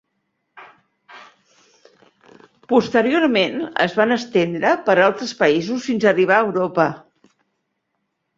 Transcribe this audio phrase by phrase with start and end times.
[2.73, 6.89] Posteriorment es van estendre per altres països fins a arribar a Europa.